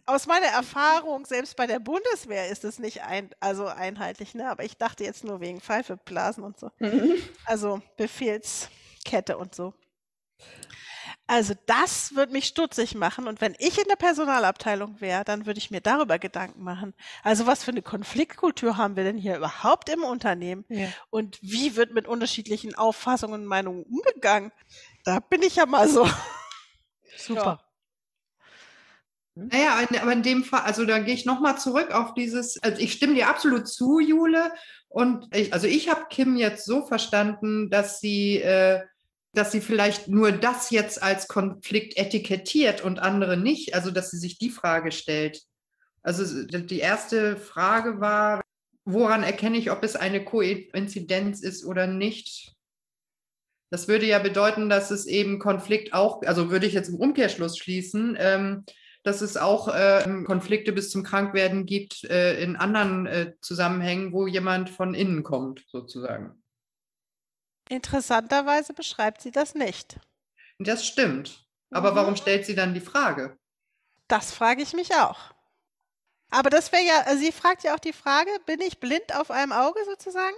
[0.07, 4.49] aus meiner Erfahrung, selbst bei der Bundeswehr ist es nicht ein, also einheitlich, ne?
[4.51, 6.71] Aber ich dachte jetzt nur wegen Pfeifeblasen und so.
[6.79, 7.15] Mhm.
[7.45, 9.75] Also Befehlskette und so.
[11.27, 13.29] Also das würde mich stutzig machen.
[13.29, 16.93] Und wenn ich in der Personalabteilung wäre, dann würde ich mir darüber Gedanken machen.
[17.23, 20.65] Also was für eine Konfliktkultur haben wir denn hier überhaupt im Unternehmen?
[20.69, 20.89] Ja.
[21.09, 24.51] Und wie wird mit unterschiedlichen Auffassungen und Meinungen umgegangen?
[25.05, 26.05] Da bin ich ja mal so.
[27.17, 27.61] Super.
[27.63, 27.70] Hm?
[29.49, 32.93] Naja, aber in dem Fall, also da gehe ich nochmal zurück auf dieses, also ich
[32.93, 34.53] stimme dir absolut zu, Jule.
[34.89, 38.83] Und ich, also ich habe Kim jetzt so verstanden, dass sie, äh,
[39.33, 44.19] dass sie vielleicht nur das jetzt als Konflikt etikettiert und andere nicht, also dass sie
[44.19, 45.43] sich die Frage stellt.
[46.03, 48.43] Also die erste Frage war,
[48.85, 52.55] woran erkenne ich, ob es eine Koinzidenz ist oder nicht?
[53.71, 57.57] Das würde ja bedeuten, dass es eben Konflikt auch, also würde ich jetzt im Umkehrschluss
[57.57, 58.65] schließen, ähm,
[59.03, 64.27] dass es auch äh, Konflikte bis zum Krankwerden gibt äh, in anderen äh, Zusammenhängen, wo
[64.27, 66.43] jemand von innen kommt, sozusagen.
[67.69, 69.99] Interessanterweise beschreibt sie das nicht.
[70.59, 71.47] Das stimmt.
[71.71, 71.97] Aber mhm.
[71.97, 73.39] warum stellt sie dann die Frage?
[74.09, 75.33] Das frage ich mich auch.
[76.31, 79.53] Aber das wäre ja, sie fragt ja auch die Frage, bin ich blind auf einem
[79.53, 80.37] Auge sozusagen?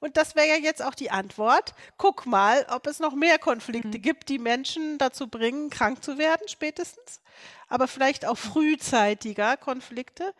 [0.00, 1.74] Und das wäre ja jetzt auch die Antwort.
[1.98, 4.02] Guck mal, ob es noch mehr Konflikte mhm.
[4.02, 7.20] gibt, die Menschen dazu bringen, krank zu werden, spätestens
[7.68, 10.32] aber vielleicht auch frühzeitiger Konflikte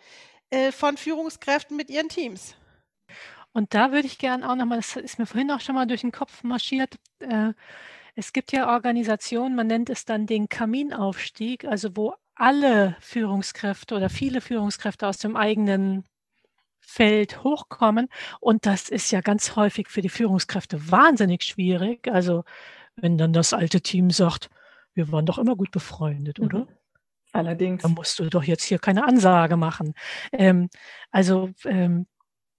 [0.50, 2.54] äh, von Führungskräften mit ihren Teams.
[3.52, 6.02] Und da würde ich gerne auch nochmal, das ist mir vorhin auch schon mal durch
[6.02, 7.52] den Kopf marschiert, äh,
[8.16, 14.10] es gibt ja Organisationen, man nennt es dann den Kaminaufstieg, also wo alle Führungskräfte oder
[14.10, 16.04] viele Führungskräfte aus dem eigenen
[16.80, 18.08] Feld hochkommen.
[18.40, 22.08] Und das ist ja ganz häufig für die Führungskräfte wahnsinnig schwierig.
[22.08, 22.44] Also
[22.96, 24.50] wenn dann das alte Team sagt,
[24.94, 26.60] wir waren doch immer gut befreundet, oder?
[26.60, 26.68] Mhm.
[27.32, 27.82] Allerdings.
[27.82, 29.94] Da musst du doch jetzt hier keine Ansage machen.
[30.32, 30.68] Ähm,
[31.10, 32.06] also ähm,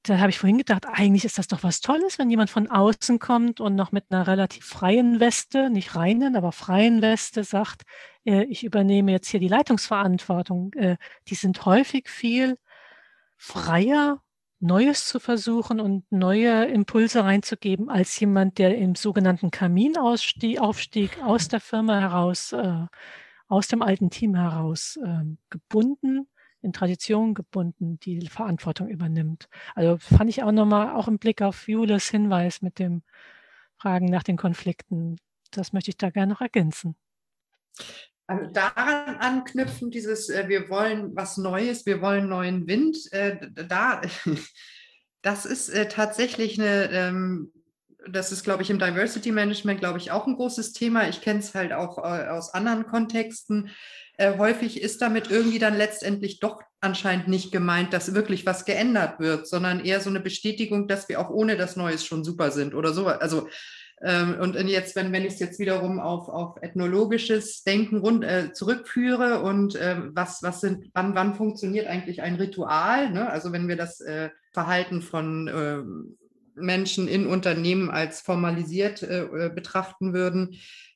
[0.05, 3.19] da habe ich vorhin gedacht, eigentlich ist das doch was Tolles, wenn jemand von außen
[3.19, 7.83] kommt und noch mit einer relativ freien Weste, nicht reinen, aber freien Weste sagt,
[8.25, 10.73] äh, ich übernehme jetzt hier die Leitungsverantwortung.
[10.73, 12.57] Äh, die sind häufig viel
[13.37, 14.21] freier,
[14.59, 21.59] Neues zu versuchen und neue Impulse reinzugeben, als jemand, der im sogenannten Kaminaufstieg aus der
[21.59, 22.85] Firma heraus äh,
[23.47, 26.27] aus dem alten Team heraus ähm, gebunden,
[26.65, 29.47] in Tradition gebunden, die Verantwortung übernimmt.
[29.75, 33.03] Also fand ich auch nochmal, auch im Blick auf Jules Hinweis mit dem
[33.77, 35.17] Fragen nach den Konflikten,
[35.51, 36.95] das möchte ich da gerne noch ergänzen.
[38.27, 44.01] Also daran anknüpfen, dieses, äh, wir wollen was Neues, wir wollen neuen Wind, äh, da,
[45.21, 47.51] das ist äh, tatsächlich eine ähm,
[48.07, 51.07] das ist, glaube ich, im Diversity Management, glaube ich, auch ein großes Thema.
[51.07, 53.71] Ich kenne es halt auch äh, aus anderen Kontexten.
[54.17, 59.19] Äh, häufig ist damit irgendwie dann letztendlich doch anscheinend nicht gemeint, dass wirklich was geändert
[59.19, 62.73] wird, sondern eher so eine Bestätigung, dass wir auch ohne das Neues schon super sind
[62.75, 63.07] oder so.
[63.07, 63.47] Also
[64.01, 68.51] ähm, und jetzt, wenn, wenn ich es jetzt wiederum auf, auf ethnologisches Denken rund, äh,
[68.51, 73.09] zurückführe und äh, was, was sind, wann, wann funktioniert eigentlich ein Ritual?
[73.11, 73.29] Ne?
[73.29, 76.17] Also wenn wir das äh, Verhalten von ähm,
[76.55, 80.55] Menschen in Unternehmen als formalisiert äh, betrachten würden,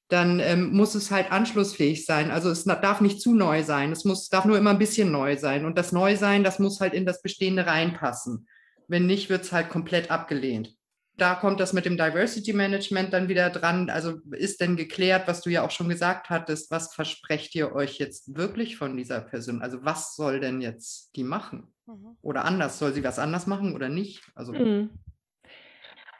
[0.09, 2.31] dann ähm, muss es halt anschlussfähig sein.
[2.31, 3.91] Also es darf nicht zu neu sein.
[3.91, 5.65] Es muss, darf nur immer ein bisschen neu sein.
[5.65, 8.47] Und das Neusein, das muss halt in das Bestehende reinpassen.
[8.87, 10.75] Wenn nicht, wird es halt komplett abgelehnt.
[11.15, 13.91] Da kommt das mit dem Diversity Management dann wieder dran.
[13.91, 17.99] Also ist denn geklärt, was du ja auch schon gesagt hattest, was versprecht ihr euch
[17.99, 19.61] jetzt wirklich von dieser Person?
[19.61, 21.71] Also was soll denn jetzt die machen?
[21.85, 22.17] Mhm.
[22.21, 24.23] Oder anders, soll sie was anders machen oder nicht?
[24.33, 24.89] Also mhm.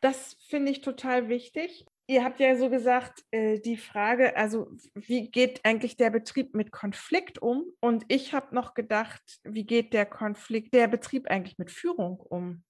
[0.02, 1.86] Das finde ich total wichtig.
[2.10, 6.72] Ihr habt ja so gesagt, äh, die Frage, also wie geht eigentlich der Betrieb mit
[6.72, 7.65] Konflikt um?
[7.82, 12.63] Und ich habe noch gedacht, wie geht der Konflikt, der Betrieb eigentlich mit Führung um?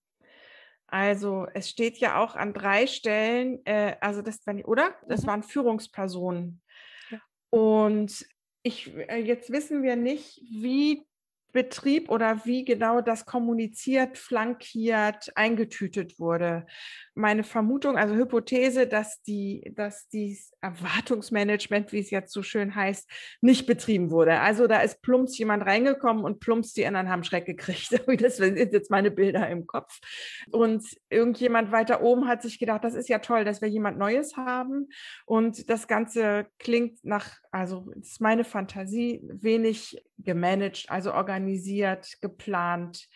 [0.87, 4.93] Also es steht ja auch an drei Stellen, äh, also das waren, oder?
[5.07, 5.27] Das mhm.
[5.27, 6.61] waren Führungspersonen.
[7.09, 7.21] Ja.
[7.49, 8.25] Und
[8.61, 11.07] ich, äh, jetzt wissen wir nicht, wie
[11.51, 16.65] Betrieb oder wie genau das kommuniziert, flankiert, eingetütet wurde.
[17.15, 23.09] Meine Vermutung, also Hypothese, dass die, dass dieses Erwartungsmanagement, wie es jetzt so schön heißt,
[23.41, 24.39] nicht betrieben wurde.
[24.39, 27.89] Also da ist plumps jemand reingekommen und plumps die anderen haben Schreck gekriegt.
[28.19, 29.99] Das sind jetzt meine Bilder im Kopf.
[30.51, 34.35] Und irgendjemand weiter oben hat sich gedacht, das ist ja toll, dass wir jemand Neues
[34.35, 34.89] haben.
[35.25, 41.38] Und das Ganze klingt nach, also ist meine Fantasie, wenig gemanagt, also organisiert,
[42.21, 43.07] geplant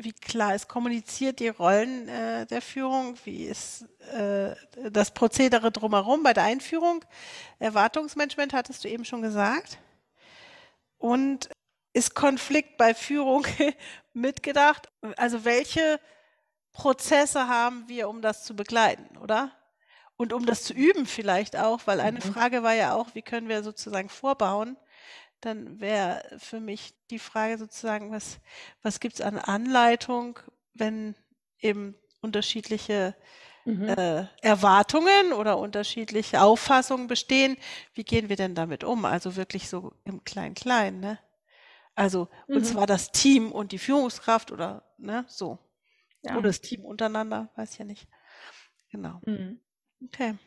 [0.00, 3.18] Wie klar ist kommuniziert die Rollen äh, der Führung?
[3.24, 3.82] Wie ist
[4.12, 4.54] äh,
[4.90, 7.04] das Prozedere drumherum bei der Einführung?
[7.58, 9.78] Erwartungsmanagement hattest du eben schon gesagt.
[10.98, 11.48] Und
[11.92, 13.44] ist Konflikt bei Führung
[14.12, 14.88] mitgedacht?
[15.16, 15.98] Also welche
[16.70, 19.50] Prozesse haben wir, um das zu begleiten, oder?
[20.16, 22.32] Und um das zu üben vielleicht auch, weil eine mhm.
[22.32, 24.76] Frage war ja auch, wie können wir sozusagen vorbauen?
[25.40, 28.40] Dann wäre für mich die Frage sozusagen, was,
[28.82, 30.38] was gibt es an Anleitung,
[30.74, 31.14] wenn
[31.60, 33.14] eben unterschiedliche
[33.64, 33.88] mhm.
[33.88, 37.56] äh, Erwartungen oder unterschiedliche Auffassungen bestehen,
[37.94, 39.04] wie gehen wir denn damit um?
[39.04, 41.18] Also wirklich so im Klein-Klein, ne?
[41.94, 42.56] Also, mhm.
[42.56, 45.58] und zwar das Team und die Führungskraft oder ne, so.
[46.22, 46.36] Ja.
[46.36, 48.06] Oder das Team untereinander, weiß ja nicht.
[48.90, 49.20] Genau.
[49.24, 49.60] Mhm.
[50.04, 50.38] Okay.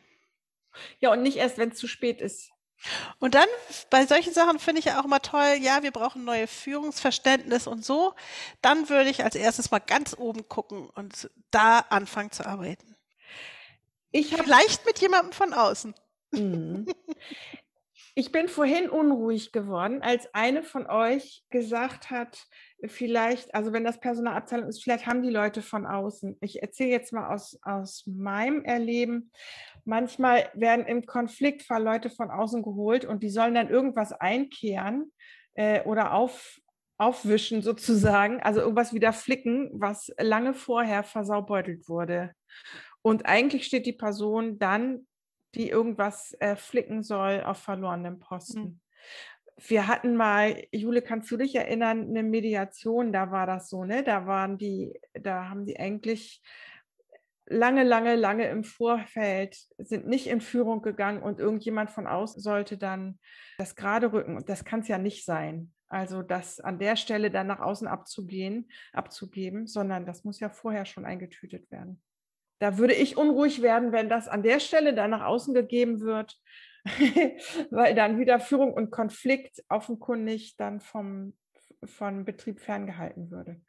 [0.98, 2.50] Ja, und nicht erst, wenn es zu spät ist.
[3.18, 3.48] Und dann
[3.90, 7.84] bei solchen Sachen finde ich ja auch immer toll, ja, wir brauchen neue Führungsverständnis und
[7.84, 8.14] so.
[8.60, 12.96] Dann würde ich als erstes mal ganz oben gucken und da anfangen zu arbeiten.
[14.10, 15.94] Ich Vielleicht mit jemandem von außen.
[16.32, 16.86] Mhm.
[18.14, 22.44] Ich bin vorhin unruhig geworden, als eine von euch gesagt hat,
[22.84, 26.36] vielleicht, also wenn das Personalabteilung ist, vielleicht haben die Leute von außen.
[26.42, 29.30] Ich erzähle jetzt mal aus, aus meinem Erleben.
[29.86, 35.10] Manchmal werden im Konfliktfall Leute von außen geholt und die sollen dann irgendwas einkehren
[35.54, 36.60] äh, oder auf,
[36.98, 42.34] aufwischen sozusagen, also irgendwas wieder flicken, was lange vorher versaubeutelt wurde.
[43.00, 45.06] Und eigentlich steht die Person dann,
[45.54, 48.60] die irgendwas äh, flicken soll, auf verlorenem Posten.
[48.60, 48.80] Mhm
[49.68, 54.02] wir hatten mal, Jule, kannst du dich erinnern, eine Mediation, da war das so, ne?
[54.02, 56.42] Da waren die, da haben die eigentlich
[57.46, 62.78] lange, lange, lange im Vorfeld, sind nicht in Führung gegangen und irgendjemand von außen sollte
[62.78, 63.18] dann
[63.58, 64.36] das gerade rücken.
[64.36, 65.72] Und das kann es ja nicht sein.
[65.88, 70.86] Also das an der Stelle dann nach außen abzugehen, abzugeben, sondern das muss ja vorher
[70.86, 72.02] schon eingetütet werden.
[72.62, 76.40] Da würde ich unruhig werden, wenn das an der Stelle dann nach außen gegeben wird,
[77.72, 81.36] weil dann wieder Führung und Konflikt offenkundig dann vom,
[81.82, 83.60] vom Betrieb ferngehalten würde.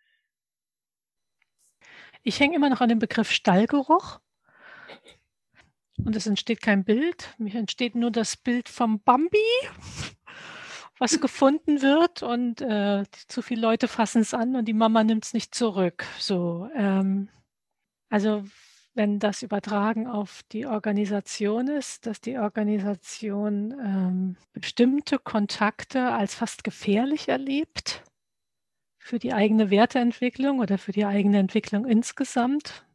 [2.21, 4.19] Ich hänge immer noch an dem Begriff Stallgeruch.
[6.05, 7.33] Und es entsteht kein Bild.
[7.39, 9.39] Mir entsteht nur das Bild vom Bambi,
[10.99, 12.21] was gefunden wird.
[12.21, 16.05] Und äh, zu viele Leute fassen es an und die Mama nimmt es nicht zurück.
[16.19, 17.29] So, ähm,
[18.11, 18.43] also
[18.95, 26.63] wenn das übertragen auf die Organisation ist, dass die Organisation ähm, bestimmte Kontakte als fast
[26.63, 28.03] gefährlich erlebt
[28.99, 32.85] für die eigene Werteentwicklung oder für die eigene Entwicklung insgesamt.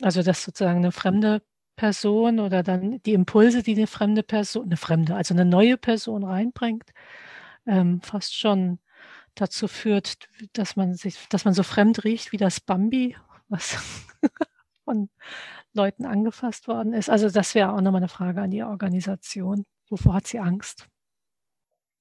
[0.00, 1.42] Also dass sozusagen eine fremde
[1.76, 6.24] Person oder dann die Impulse, die eine fremde Person, eine fremde, also eine neue Person
[6.24, 6.90] reinbringt,
[7.66, 8.78] ähm, fast schon
[9.34, 13.16] dazu führt, dass man sich, dass man so fremd riecht wie das Bambi,
[13.48, 13.78] was
[14.90, 15.08] von
[15.72, 17.08] Leuten angefasst worden ist.
[17.08, 19.64] Also das wäre auch nochmal eine Frage an die Organisation.
[19.88, 20.88] Wovor hat sie Angst?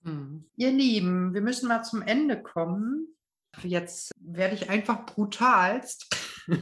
[0.03, 0.49] Hm.
[0.55, 3.07] Ihr Lieben, wir müssen mal zum Ende kommen.
[3.61, 6.07] Jetzt werde ich einfach brutalst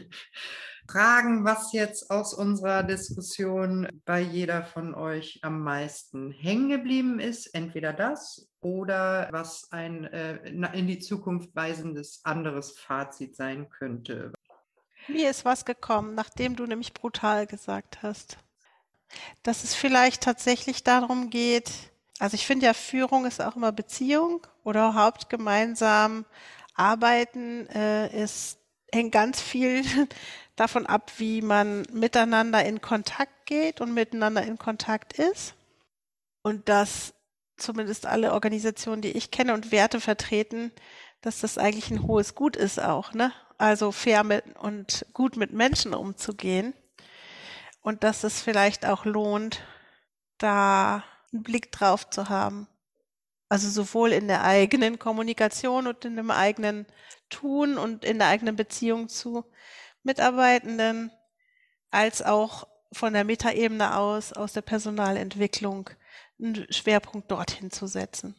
[0.89, 7.47] fragen, was jetzt aus unserer Diskussion bei jeder von euch am meisten hängen geblieben ist.
[7.53, 14.33] Entweder das oder was ein äh, in die Zukunft weisendes anderes Fazit sein könnte.
[15.07, 18.37] Mir ist was gekommen, nachdem du nämlich brutal gesagt hast.
[19.43, 21.71] Dass es vielleicht tatsächlich darum geht,
[22.19, 26.25] also ich finde ja, Führung ist auch immer Beziehung oder überhaupt gemeinsam
[26.73, 28.59] arbeiten äh, ist,
[28.91, 29.83] hängt ganz viel
[30.55, 35.55] davon ab, wie man miteinander in Kontakt geht und miteinander in Kontakt ist.
[36.41, 37.13] Und dass
[37.55, 40.71] zumindest alle Organisationen, die ich kenne und Werte vertreten,
[41.21, 43.31] dass das eigentlich ein hohes Gut ist auch, ne?
[43.57, 46.73] Also fair mit und gut mit Menschen umzugehen.
[47.81, 49.61] Und dass es vielleicht auch lohnt,
[50.37, 52.67] da einen Blick drauf zu haben.
[53.49, 56.85] Also sowohl in der eigenen Kommunikation und in dem eigenen
[57.29, 59.45] Tun und in der eigenen Beziehung zu
[60.03, 61.11] Mitarbeitenden,
[61.89, 65.89] als auch von der Metaebene aus, aus der Personalentwicklung,
[66.39, 68.35] einen Schwerpunkt dorthin zu setzen.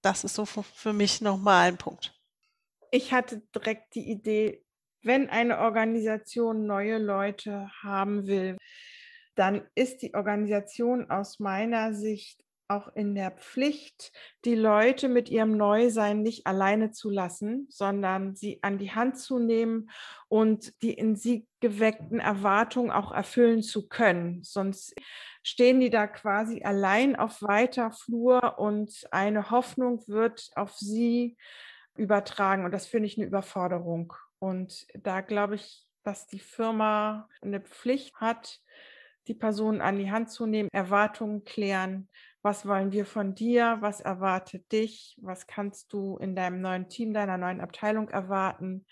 [0.00, 2.14] Das ist so für mich nochmal ein Punkt.
[2.94, 4.62] Ich hatte direkt die Idee,
[5.00, 8.58] wenn eine Organisation neue Leute haben will,
[9.34, 14.12] dann ist die Organisation aus meiner Sicht auch in der Pflicht,
[14.44, 19.38] die Leute mit ihrem Neusein nicht alleine zu lassen, sondern sie an die Hand zu
[19.38, 19.88] nehmen
[20.28, 24.42] und die in sie geweckten Erwartungen auch erfüllen zu können.
[24.42, 24.94] Sonst
[25.42, 31.38] stehen die da quasi allein auf weiter Flur und eine Hoffnung wird auf sie
[31.96, 32.64] übertragen.
[32.64, 34.12] Und das finde ich eine Überforderung.
[34.38, 38.60] Und da glaube ich, dass die Firma eine Pflicht hat,
[39.28, 42.08] die Personen an die Hand zu nehmen, Erwartungen klären,
[42.42, 47.14] was wollen wir von dir, was erwartet dich, was kannst du in deinem neuen Team,
[47.14, 48.84] deiner neuen Abteilung erwarten.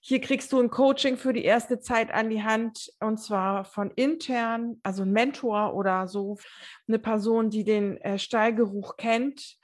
[0.00, 3.90] Hier kriegst du ein Coaching für die erste Zeit an die Hand und zwar von
[3.90, 6.38] intern, also ein Mentor oder so,
[6.86, 9.56] eine Person, die den äh, Stallgeruch kennt,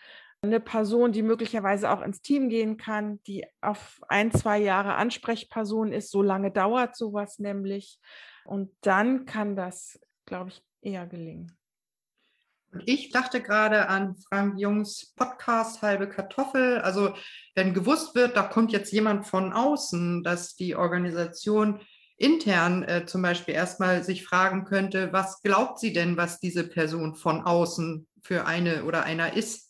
[0.42, 5.92] eine Person, die möglicherweise auch ins Team gehen kann, die auf ein, zwei Jahre Ansprechperson
[5.92, 6.10] ist.
[6.10, 8.00] So lange dauert sowas nämlich.
[8.44, 11.56] Und dann kann das, glaube ich, eher gelingen.
[12.86, 16.78] Ich dachte gerade an Frank Jungs Podcast Halbe Kartoffel.
[16.78, 17.14] Also
[17.54, 21.80] wenn gewusst wird, da kommt jetzt jemand von außen, dass die Organisation
[22.16, 27.14] intern äh, zum Beispiel erstmal sich fragen könnte, was glaubt sie denn, was diese Person
[27.14, 29.69] von außen für eine oder einer ist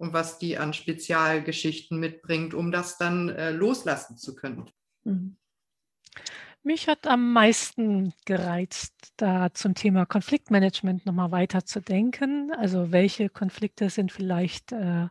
[0.00, 4.70] und was die an Spezialgeschichten mitbringt, um das dann äh, loslassen zu können.
[5.04, 5.36] Mhm.
[6.62, 12.50] Mich hat am meisten gereizt, da zum Thema Konfliktmanagement nochmal weiter zu denken.
[12.56, 15.08] Also welche Konflikte sind vielleicht äh,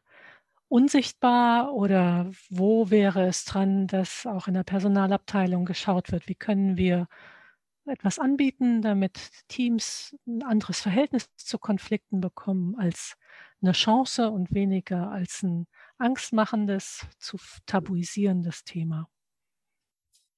[0.67, 6.77] unsichtbar oder wo wäre es dran, dass auch in der Personalabteilung geschaut wird, wie können
[6.77, 7.07] wir
[7.85, 13.17] etwas anbieten, damit Teams ein anderes Verhältnis zu Konflikten bekommen als
[13.61, 19.09] eine Chance und weniger als ein angstmachendes, zu tabuisierendes Thema.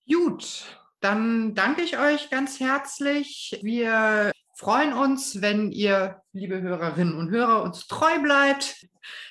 [0.08, 3.60] Gut, dann danke ich euch ganz herzlich.
[3.62, 8.88] Wir freuen uns, wenn ihr, liebe Hörerinnen und Hörer, uns treu bleibt.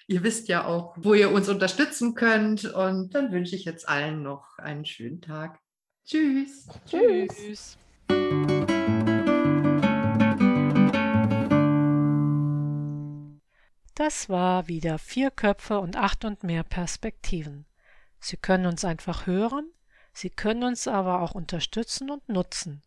[0.06, 2.64] Ihr wisst ja auch, wo ihr uns unterstützen könnt.
[2.64, 5.60] Und dann wünsche ich jetzt allen noch einen schönen Tag.
[6.04, 6.66] Tschüss.
[6.86, 7.78] Tschüss.
[14.00, 17.66] Das war wieder vier Köpfe und acht und mehr Perspektiven.
[18.18, 19.70] Sie können uns einfach hören,
[20.14, 22.80] Sie können uns aber auch unterstützen und nutzen.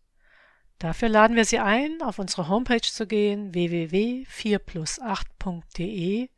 [0.80, 6.30] Dafür laden wir Sie ein, auf unsere Homepage zu gehen www.4plus8.de.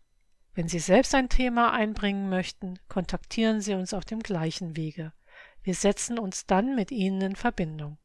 [0.57, 5.13] Wenn Sie selbst ein Thema einbringen möchten, kontaktieren Sie uns auf dem gleichen Wege.
[5.61, 7.99] Wir setzen uns dann mit Ihnen in Verbindung.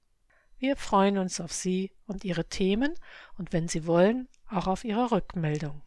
[0.58, 2.92] Wir freuen uns auf Sie und Ihre Themen
[3.38, 5.80] und wenn Sie wollen, auch auf Ihre Rückmeldung.